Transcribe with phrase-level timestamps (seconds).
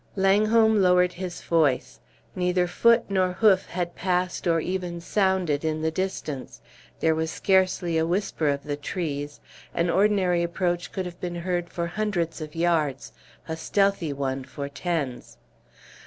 [0.15, 1.99] Langholm lowered his voice.
[2.35, 6.59] Neither foot nor hoof had passed or even sounded in the distance.
[6.99, 9.39] There was scarcely a whisper of the trees;
[9.75, 13.13] an ordinary approach could have been heard for hundreds of yards,
[13.47, 15.37] a stealthy one for tens.